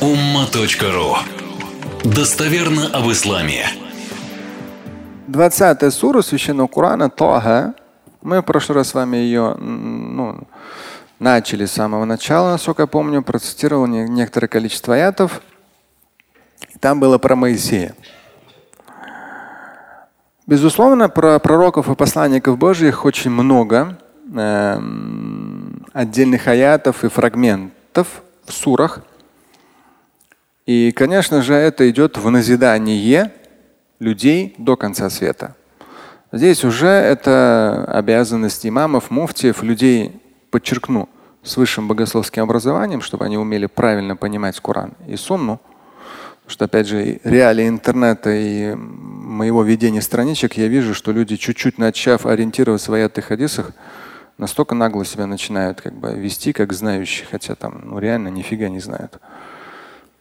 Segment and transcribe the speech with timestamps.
[0.00, 1.16] umma.ru
[2.04, 3.66] Достоверно об исламе.
[5.28, 7.74] 20 сура Священного Корана Тоха.
[8.20, 10.46] Мы в прошлый раз с вами ее ну,
[11.18, 15.40] начали с самого начала, насколько я помню, процитировал некоторое количество аятов.
[16.80, 17.94] Там было про Моисея.
[20.46, 23.98] Безусловно, про пророков и посланников Божьих очень много
[24.36, 24.80] э,
[25.94, 29.00] отдельных аятов и фрагментов в сурах.
[30.66, 33.32] И, конечно же, это идет в назидание
[34.00, 35.54] людей до конца света.
[36.32, 40.20] Здесь уже это обязанность имамов, муфтиев, людей,
[40.50, 41.08] подчеркну,
[41.44, 45.60] с высшим богословским образованием, чтобы они умели правильно понимать Коран и Сунну.
[46.40, 51.78] Потому что, опять же, реалии интернета и моего ведения страничек, я вижу, что люди, чуть-чуть
[51.78, 53.70] начав ориентироваться в аятах хадисах,
[54.36, 58.80] настолько нагло себя начинают как бы вести, как знающие, хотя там ну, реально нифига не
[58.80, 59.20] знают.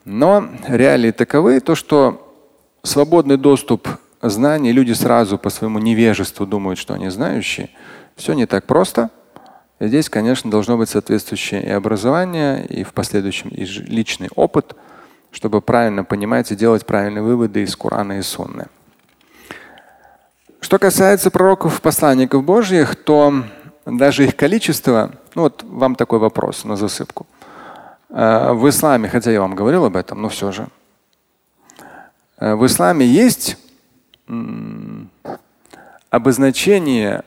[0.06, 2.32] Но реалии таковы, то, что
[2.84, 3.90] свободный доступ
[4.22, 7.70] знаний, люди сразу по своему невежеству думают, что они знающие.
[8.16, 9.10] Все не так просто.
[9.80, 14.76] И здесь, конечно, должно быть соответствующее и образование, и в последующем и личный опыт,
[15.32, 18.68] чтобы правильно понимать и делать правильные выводы из Корана и Сунны.
[20.62, 23.44] Что касается пророков, посланников Божьих, то
[23.86, 27.28] даже их количество, ну вот вам такой вопрос на засыпку.
[28.16, 30.70] Э, в исламе, хотя я вам говорил об этом, но все же.
[32.38, 33.58] Э, в исламе есть
[36.10, 37.24] обозначение,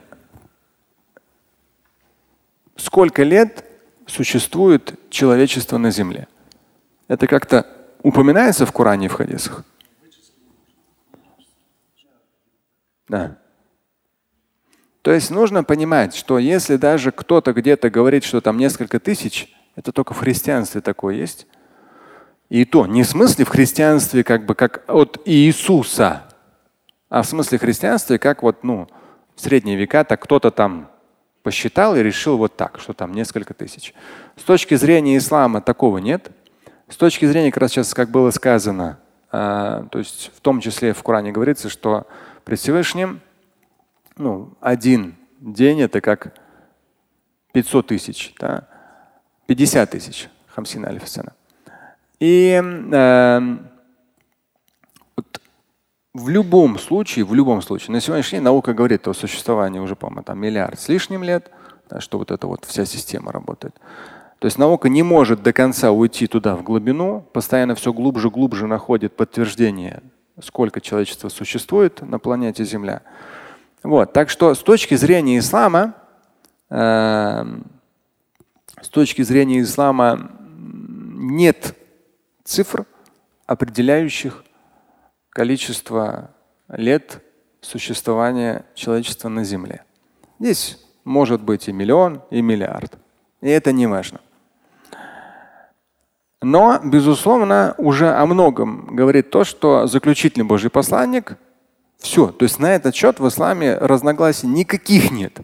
[2.76, 3.64] сколько лет
[4.06, 6.26] существует человечество на Земле.
[7.06, 7.66] Это как-то
[8.02, 9.64] упоминается в Коране и в хадисах?
[13.08, 13.36] Да.
[15.02, 19.92] То есть нужно понимать, что если даже кто-то где-то говорит, что там несколько тысяч, это
[19.92, 21.46] только в христианстве такое есть.
[22.48, 26.24] И то не в смысле в христианстве как бы как от Иисуса,
[27.08, 28.88] а в смысле христианстве как вот ну
[29.36, 30.90] в средние века так кто-то там
[31.44, 33.94] посчитал и решил вот так, что там несколько тысяч.
[34.34, 36.32] С точки зрения ислама такого нет.
[36.88, 38.98] С точки зрения, как раз сейчас, как было сказано,
[39.30, 42.06] э, то есть в том числе в Коране говорится, что
[42.44, 43.20] при Всевышнем
[44.16, 46.34] ну, один день это как
[47.52, 48.67] 500 тысяч, да?
[49.48, 50.28] 50 тысяч.
[50.48, 51.32] Хамсин алифсана.
[52.20, 53.56] И э,
[55.16, 55.40] вот
[56.12, 60.22] в любом случае, в любом случае, на сегодняшний день наука говорит о существовании уже, по-моему,
[60.22, 61.50] там миллиард с лишним лет,
[61.98, 63.74] что вот эта вот вся система работает.
[64.38, 68.66] То есть наука не может до конца уйти туда в глубину, постоянно все глубже, глубже
[68.66, 70.02] находит подтверждение,
[70.42, 73.00] сколько человечества существует на планете Земля.
[73.82, 75.94] Вот, так что с точки зрения ислама,
[76.68, 77.44] э,
[78.82, 81.74] с точки зрения ислама нет
[82.44, 82.86] цифр,
[83.46, 84.44] определяющих
[85.30, 86.30] количество
[86.68, 87.22] лет
[87.60, 89.84] существования человечества на Земле.
[90.38, 92.98] Здесь может быть и миллион, и миллиард.
[93.40, 94.20] И это не важно.
[96.40, 101.36] Но, безусловно, уже о многом говорит то, что заключительный Божий посланник
[101.98, 102.28] все.
[102.28, 105.38] То есть на этот счет в исламе разногласий никаких нет.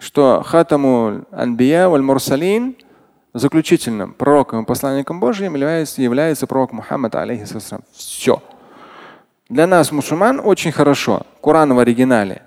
[0.00, 2.74] Что хатаму анбия валь мурсалин
[3.34, 7.84] заключительным пророком и посланником Божьим является, является пророк Мухаммад алейхиссалам.
[7.92, 8.42] Все.
[9.50, 11.26] Для нас, мусульман, очень хорошо.
[11.42, 12.42] Коран в оригинале.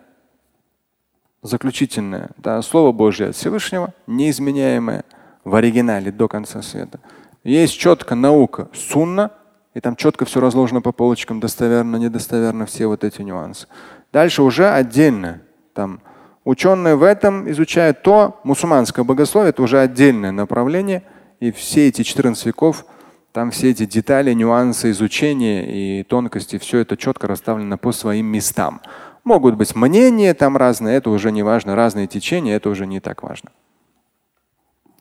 [1.43, 5.05] Заключительное да, Слово Божье от Всевышнего, неизменяемое
[5.43, 7.01] в оригинале до конца света.
[7.43, 9.31] Есть четко наука, сунна,
[9.75, 13.67] и там четко все разложено по полочкам, достоверно, недостоверно, все вот эти нюансы.
[14.11, 15.41] Дальше уже отдельно.
[15.73, 16.01] Там
[16.43, 21.03] ученые в этом изучают то, мусульманское богословие это уже отдельное направление.
[21.39, 22.85] И все эти 14 веков,
[23.31, 28.81] там все эти детали, нюансы изучения и тонкости, все это четко расставлено по своим местам.
[29.23, 33.23] Могут быть мнения там разные, это уже не важно, разные течения, это уже не так
[33.23, 33.51] важно.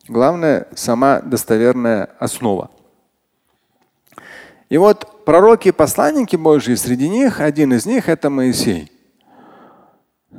[0.08, 2.70] Главное сама достоверная основа.
[4.68, 8.90] И вот пророки и посланники Божьи, среди них один из них это Моисей.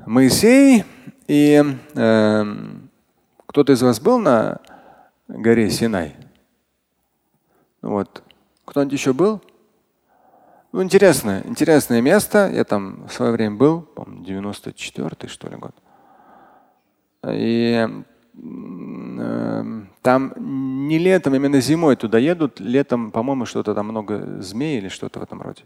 [0.05, 0.85] Моисей
[1.27, 1.63] и
[1.95, 2.45] э,
[3.45, 4.59] кто-то из вас был на
[5.27, 6.15] горе Синай?
[7.81, 8.23] Вот.
[8.65, 9.41] Кто-нибудь еще был?
[10.71, 12.49] Ну, интересное, интересное место.
[12.53, 15.75] Я там в свое время был, по-моему, 94 что ли год.
[17.27, 17.87] И
[18.35, 20.33] Эм, там
[20.87, 22.59] не летом, именно зимой туда едут.
[22.59, 25.63] Летом, по-моему, что-то там много змей или что-то в этом роде.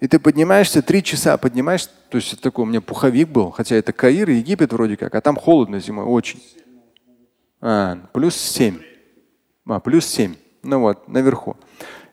[0.00, 3.92] И ты поднимаешься, три часа поднимаешься, то есть такой у меня пуховик был, хотя это
[3.92, 6.40] Каир, Египет вроде как, а там холодно зимой очень.
[7.60, 8.78] А, плюс семь.
[9.66, 10.36] А, плюс семь.
[10.62, 11.56] ну вот, наверху.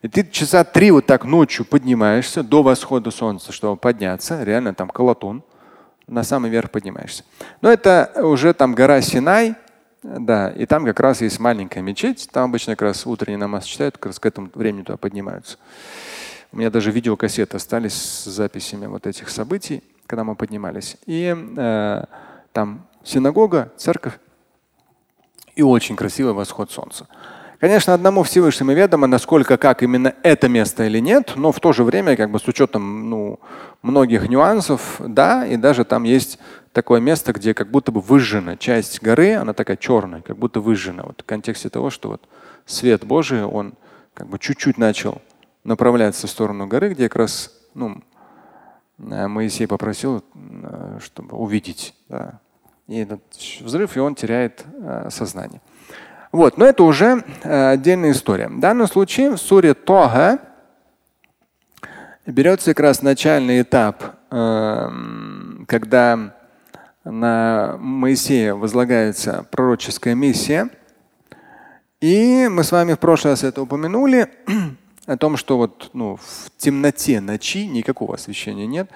[0.02, 4.44] И ты часа три вот так ночью поднимаешься до восхода солнца, чтобы подняться.
[4.44, 5.44] Реально там колотун.
[6.06, 7.24] На самый верх поднимаешься.
[7.62, 9.56] Но это уже там гора Синай.
[10.04, 12.30] Да, и там как раз есть маленькая мечеть.
[12.32, 15.58] Там обычно как раз утренний намаз читают, как раз к этому времени туда поднимаются.
[16.56, 20.96] У меня даже видеокассеты остались с записями вот этих событий, когда мы поднимались.
[21.06, 22.04] И э,
[22.54, 24.14] там синагога, церковь
[25.58, 27.10] и очень красивый восход солнца.
[27.60, 31.84] Конечно, одному Всевышнему ведомо, насколько как именно это место или нет, но в то же
[31.84, 33.42] время, как бы с учетом ну,
[33.82, 36.40] многих нюансов, да, и даже там есть
[36.72, 41.04] такое место, где как будто бы выжжена часть горы, она такая черная, как будто выжжена.
[41.04, 42.22] Вот в контексте того, что вот
[42.66, 43.74] свет Божий, он
[44.14, 45.22] как бы чуть-чуть начал
[45.66, 48.02] направляться в сторону горы, где как раз ну,
[49.00, 51.94] э, Моисей попросил, э, чтобы увидеть.
[52.08, 52.40] Да.
[52.88, 53.22] И этот
[53.60, 55.60] взрыв, и он теряет э, сознание.
[56.32, 58.48] Вот, но это уже отдельная история.
[58.48, 60.40] В данном случае в суре Тога
[62.26, 64.90] берется как раз начальный этап, э,
[65.68, 66.36] когда
[67.04, 70.70] на Моисея возлагается пророческая миссия.
[72.02, 74.30] И мы с вами в прошлый раз это упомянули
[75.06, 78.90] о том, что вот ну, в темноте ночи никакого освещения нет.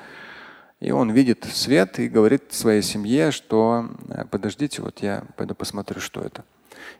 [0.79, 5.99] И он видит свет и говорит своей семье, что «Э, подождите, вот я пойду посмотрю,
[5.99, 6.45] что это.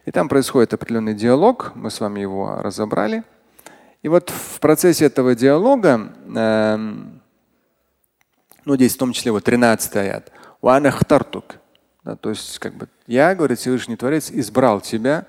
[0.06, 3.24] И там происходит определенный диалог, мы с вами его разобрали.
[4.02, 6.78] И вот в процессе этого диалога, э,
[8.66, 10.32] ну здесь в том числе вот 13 аят,
[12.04, 15.26] да, то есть как бы я, говорит Всевышний Творец, избрал тебя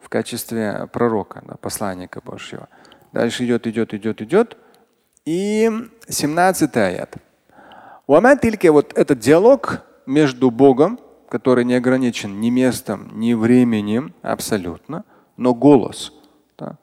[0.00, 2.68] в качестве пророка, да, посланника Божьего.
[3.16, 4.56] Дальше идет, идет, идет, идет.
[5.24, 5.70] И
[6.08, 7.14] 17 аят.
[8.06, 8.22] Вот
[8.94, 10.98] этот диалог между Богом
[11.28, 15.04] который не ограничен ни местом, ни временем, абсолютно,
[15.36, 16.12] но голос.
[16.58, 16.78] Да?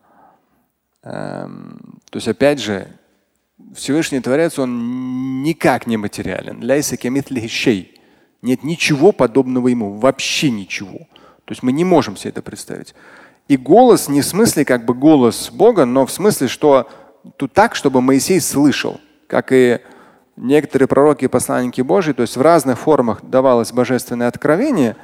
[1.03, 2.87] Эм, то есть, опять же,
[3.73, 6.61] Всевышний Творец, он никак не материален.
[8.41, 11.07] Нет ничего подобного ему, вообще ничего.
[11.45, 12.95] То есть мы не можем себе это представить.
[13.47, 16.89] И голос не в смысле как бы голос Бога, но в смысле, что
[17.37, 19.79] тут так, чтобы Моисей слышал, как и
[20.37, 24.95] некоторые пророки и посланники Божьи, то есть в разных формах давалось божественное откровение,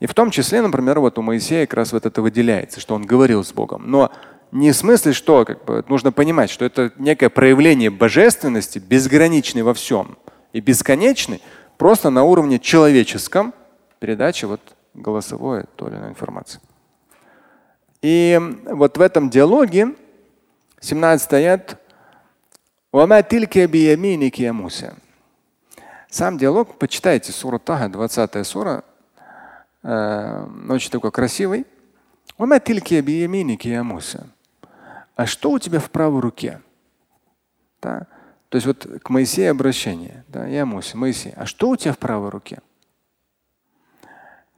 [0.00, 3.04] и в том числе, например, вот у Моисея как раз вот это выделяется, что он
[3.04, 3.84] говорил с Богом.
[3.86, 4.10] Но
[4.50, 9.74] не в смысле, что как бы, нужно понимать, что это некое проявление божественности, безграничной во
[9.74, 10.18] всем
[10.52, 11.40] и бесконечной,
[11.78, 13.54] просто на уровне человеческом
[14.00, 14.60] передачи вот
[14.94, 16.60] голосовой той или иной информации.
[18.00, 19.94] И вот в этом диалоге
[20.80, 21.78] 17 аят
[26.12, 28.84] сам диалог, почитайте сура Тага, 20 сура,
[29.82, 31.66] э, очень такой красивый.
[35.16, 36.60] А что у тебя в правой руке?
[37.80, 38.06] Да?
[38.50, 40.24] То есть вот к Моисею обращение.
[40.28, 42.60] Да, я Муся, Моисей, а что у тебя в правой руке?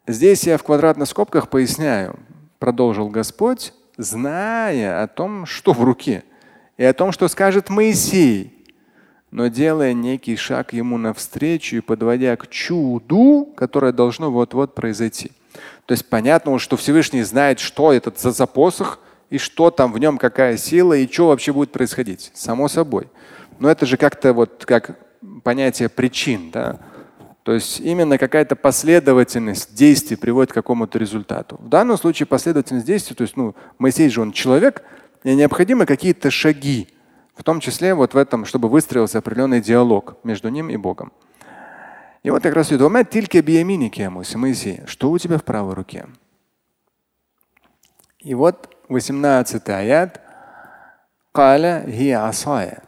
[0.06, 2.18] Здесь я в квадратных скобках поясняю,
[2.58, 6.24] продолжил Господь, зная о том, что в руке
[6.76, 8.66] и о том, что скажет Моисей,
[9.30, 15.32] но делая некий шаг ему навстречу и подводя к чуду, которое должно вот-вот произойти.
[15.86, 18.98] То есть понятно, что Всевышний знает, что это за, за посох
[19.30, 22.30] и что там в нем, какая сила и что вообще будет происходить.
[22.34, 23.08] Само собой.
[23.58, 24.98] Но это же как-то вот как
[25.42, 26.50] понятие причин.
[26.50, 26.78] Да?
[27.44, 31.56] То есть именно какая-то последовательность действий приводит к какому-то результату.
[31.60, 34.82] В данном случае последовательность действий, то есть ну, Моисей же он человек,
[35.24, 36.88] и необходимы какие-то шаги,
[37.36, 41.12] в том числе вот в этом, чтобы выстроился определенный диалог между ним и Богом.
[42.22, 46.06] И вот как раз идет, тильки бияминики Моисей, что у тебя в правой руке?
[48.20, 50.20] И вот 18 аят.
[51.30, 51.84] Каля
[52.26, 52.84] асая.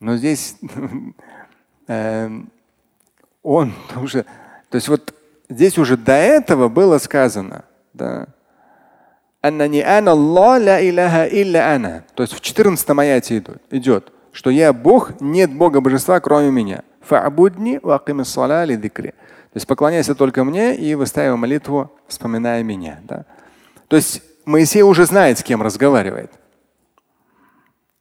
[0.00, 0.56] Но здесь
[1.86, 2.28] э,
[3.48, 4.24] он уже,
[4.68, 5.14] то есть вот
[5.48, 7.64] здесь уже до этого было сказано,
[7.94, 8.26] да.
[12.14, 16.82] То есть в 14 аяте идет, идет, что я Бог, нет Бога божества, кроме меня.
[17.08, 17.16] То
[19.54, 23.00] есть поклоняйся только мне и выставив молитву, вспоминая меня.
[23.04, 23.24] Да?
[23.86, 26.32] То есть Моисей уже знает, с кем разговаривает.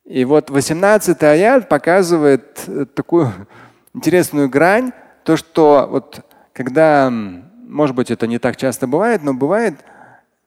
[0.05, 3.31] И вот 18 аят показывает э, такую
[3.93, 4.91] интересную грань,
[5.27, 9.75] то, что вот когда, может быть, это не так часто бывает, но бывает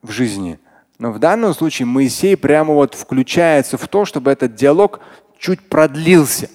[0.02, 0.58] в жизни–
[1.00, 5.00] но в данном случае Моисей прямо вот включается в то, чтобы этот диалог
[5.38, 6.50] чуть продлился.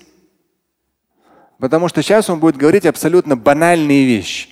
[1.58, 4.50] Потому что сейчас он будет говорить абсолютно банальные вещи.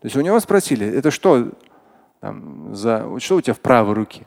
[0.00, 1.50] То есть у него спросили, это что,
[2.20, 4.24] там, за, что у тебя в правой руке?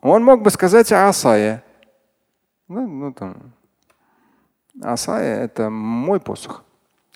[0.00, 1.64] Он мог бы сказать асая.
[2.68, 3.54] Ну, ну там.
[4.81, 6.63] Асая это мой посох.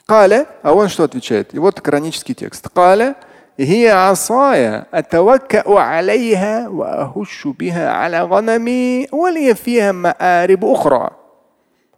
[0.06, 1.54] Каля, а он что отвечает?
[1.54, 2.70] И вот канонический текст.
[2.70, 3.16] Каля
[3.60, 11.12] هي عصاي أتوكأ عليها وأهش بها على غنمي ولي فيها مآرب أخرى.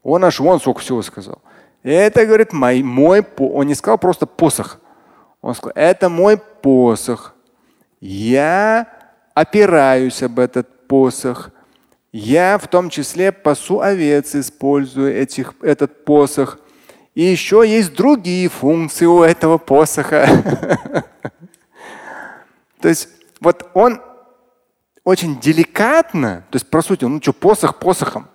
[0.03, 1.39] Он аж вон сколько всего сказал.
[1.83, 4.79] Это, говорит, мой, мой, он не сказал просто посох.
[5.41, 7.35] Он сказал, это мой посох.
[7.99, 8.87] Я
[9.33, 11.51] опираюсь об этот посох.
[12.13, 16.59] Я в том числе пасу овец, использую этих, этот посох.
[17.13, 20.27] И еще есть другие функции у этого посоха.
[22.81, 23.09] То есть
[23.41, 24.01] вот он
[25.03, 28.27] очень деликатно, то есть по сути, ну что, посох посохом,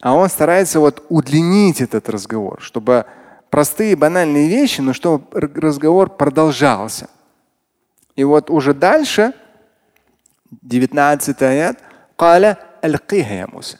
[0.00, 3.06] а он старается вот удлинить этот разговор, чтобы
[3.50, 7.08] простые банальные вещи, но чтобы разговор продолжался.
[8.14, 9.32] И вот уже дальше,
[10.62, 11.78] 19 аят,
[12.16, 13.78] قال ألقيها يا موسى.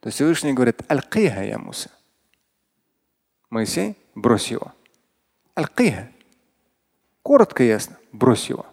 [0.00, 1.88] То есть Всевышний говорит, алькиха я Муса.
[3.50, 4.72] Моисей, брось его.
[5.54, 6.10] Алькиха.
[7.22, 8.66] Коротко и ясно брось его.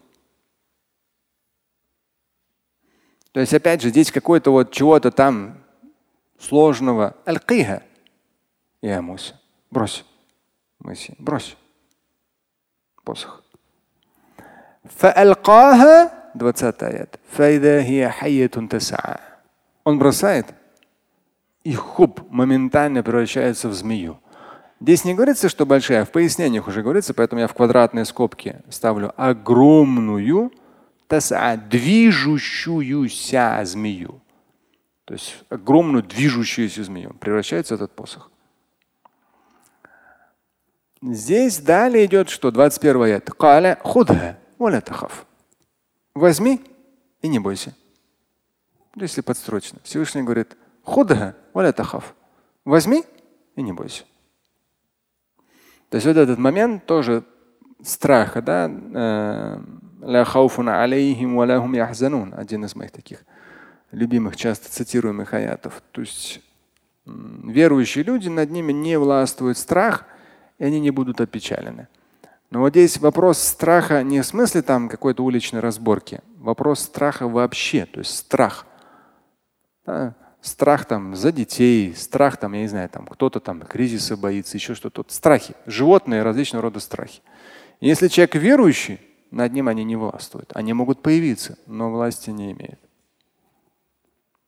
[3.32, 5.64] То есть, опять же, здесь какое-то вот чего-то там
[6.40, 7.16] сложного.
[7.28, 7.84] Аль-Киха.
[8.82, 9.40] Я Муса.
[9.70, 10.04] Брось.
[10.80, 11.16] Моисей.
[11.20, 11.56] Брось.
[13.04, 13.44] Посох.
[14.84, 17.21] فألقاها 20 аят.
[19.85, 20.47] Он бросает,
[21.63, 24.19] и хуб моментально превращается в змею.
[24.81, 29.13] Здесь не говорится, что большая, в пояснениях уже говорится, поэтому я в квадратные скобки ставлю
[29.17, 30.53] огромную
[31.07, 34.21] таса, движущуюся змею.
[35.05, 38.31] То есть огромную движущуюся змею превращается этот посох.
[41.03, 42.51] Здесь далее идет что?
[42.51, 43.31] 21 аят.
[43.31, 45.27] Каля худха, валя тахав.
[46.15, 46.63] Возьми
[47.23, 47.75] и не бойся.
[48.95, 49.81] Если подстрочно.
[49.83, 51.35] Всевышний говорит, худха
[52.65, 53.05] Возьми
[53.57, 54.05] и не бойся.
[55.91, 57.25] То есть вот этот момент тоже
[57.83, 59.61] страха, да, э,
[62.35, 63.25] один из моих таких
[63.91, 65.83] любимых, часто цитируемых аятов.
[65.93, 66.41] То есть
[67.07, 70.05] верующие люди, над ними не властвует страх,
[70.59, 71.89] и они не будут опечалены.
[72.55, 77.85] Но вот здесь вопрос страха не в смысле там какой-то уличной разборки, вопрос страха вообще,
[77.85, 78.65] то есть страх.
[79.85, 80.15] Да?
[80.41, 84.77] страх там за детей, страх там, я не знаю, там кто-то там кризиса боится, еще
[84.77, 85.05] что-то.
[85.09, 87.23] Страхи, животные, различного рода страхи.
[87.81, 89.01] Если человек верующий,
[89.33, 90.53] над ним они не властвуют.
[90.55, 92.79] Они могут появиться, но власти не имеют.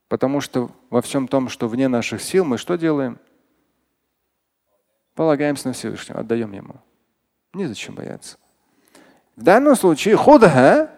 [0.07, 3.19] Потому что во всем том, что вне наших сил, мы что делаем?
[5.17, 6.77] Полагаемся на Всевышнего, отдаем ему.
[7.57, 8.37] Незачем бояться.
[9.35, 10.91] В данном случае худха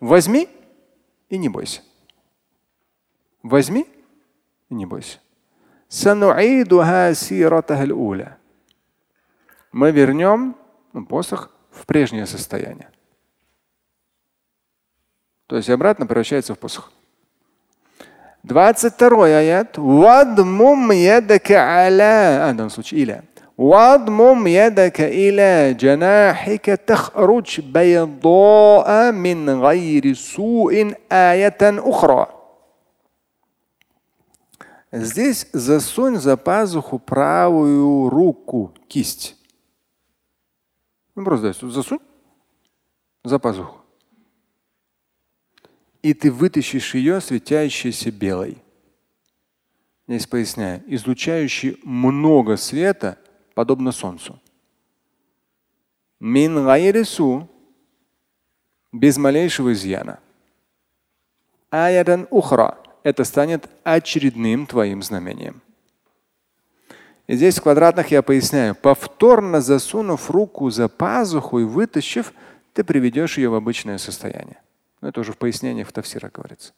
[0.00, 0.48] возьми
[1.28, 1.82] и не бойся.
[3.42, 3.86] Возьми
[4.70, 5.18] и не бойся.
[9.70, 10.56] Мы вернем
[10.94, 12.90] ну, посох в прежнее состояние.
[15.46, 16.90] То есть обратно превращается в посох.
[18.44, 19.76] 22 аят.
[22.48, 23.24] А, в данном случае иля.
[23.59, 32.27] واضمم يدك إلى جناحك تخرج بيضاء من غير سوء آية أخرى
[34.91, 39.35] Здесь засунь за пазуху правую руку, кисть.
[41.15, 41.99] Ну, просто засунь
[43.21, 43.81] за пазуху.
[46.01, 48.57] И ты вытащишь ее, светящейся белой.
[50.07, 53.17] Здесь поясняю, излучающий много света,
[53.54, 54.40] подобно солнцу.
[56.20, 57.48] Мин гайрису
[58.92, 60.18] без малейшего изъяна.
[61.70, 65.62] Аядан ухра это станет очередным твоим знамением.
[67.26, 72.32] И здесь в квадратных я поясняю, повторно засунув руку за пазуху и вытащив,
[72.72, 74.60] ты приведешь ее в обычное состояние.
[75.00, 76.72] Но это уже в пояснениях в Тавсира говорится.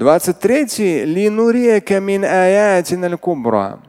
[0.00, 1.04] 23.
[1.04, 3.82] Линурека мин аятин кубра.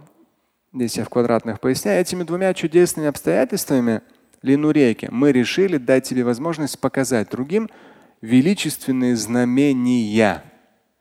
[0.74, 2.02] Здесь я в квадратных поясняю.
[2.02, 4.02] Этими двумя чудесными обстоятельствами
[4.42, 7.70] линуреки мы решили дать тебе возможность показать другим,
[8.20, 10.44] величественные знамения.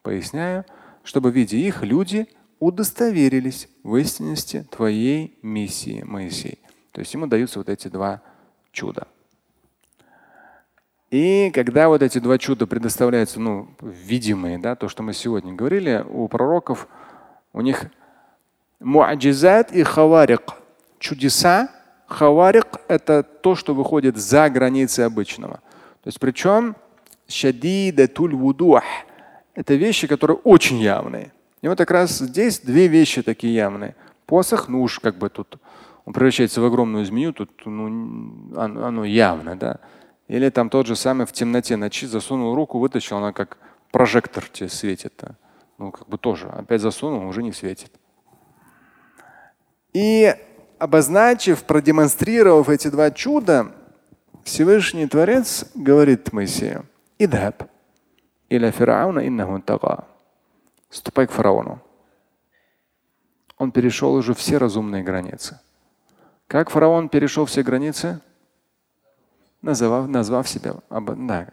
[0.02, 0.64] Поясняю,
[1.02, 2.28] чтобы, видя их, люди
[2.60, 6.60] удостоверились в истинности твоей миссии, Моисей.
[6.92, 8.22] То есть ему даются вот эти два
[8.70, 9.08] чуда.
[11.10, 16.04] И когда вот эти два чуда предоставляются, ну, видимые, да, то, что мы сегодня говорили,
[16.08, 16.86] у пророков,
[17.52, 17.86] у них
[18.78, 20.54] муаджизат и хаварик.
[20.98, 21.70] Чудеса,
[22.06, 25.60] хаварик– это то, что выходит за границы обычного–
[26.02, 26.76] То есть причем
[27.28, 28.82] шадидатуль вудух–
[29.54, 31.32] это вещи, которые очень явные.
[31.60, 33.94] И вот как раз здесь две вещи такие явные.
[34.26, 35.58] Посох, ну уж как бы тут
[36.06, 39.78] он превращается в огромную змею, тут ну, оно, явно, да.
[40.30, 43.58] Или там тот же самый в темноте ночи засунул руку, вытащил, она как
[43.90, 45.20] прожектор тебе светит.
[45.76, 46.46] Ну, как бы тоже.
[46.46, 47.90] Опять засунул, уже не светит.
[49.92, 50.32] И
[50.78, 53.72] обозначив, продемонстрировав эти два чуда,
[54.44, 56.86] Всевышний Творец говорит Моисею,
[57.18, 57.64] «Идхаб
[58.48, 60.04] иля фирауна иннаху тага».
[60.90, 61.82] Ступай к фараону.
[63.58, 65.58] Он перешел уже все разумные границы.
[66.46, 68.20] Как фараон перешел все границы?
[69.62, 71.46] Назвав, назвав себя, да,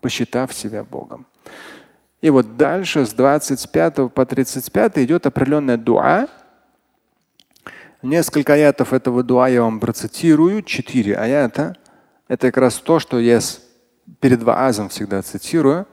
[0.00, 1.26] посчитав себя Богом.
[2.20, 6.28] И вот дальше с 25 по 35 идет определенная дуа.
[8.02, 10.62] Несколько аятов этого дуа я вам процитирую.
[10.62, 11.76] Четыре аята.
[12.28, 13.40] Это как раз то, что я
[14.20, 15.86] перед ваазом всегда цитирую.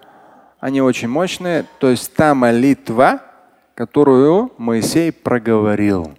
[0.59, 1.65] Они очень мощные.
[1.79, 3.21] То есть та молитва,
[3.73, 6.18] которую Моисей проговорил.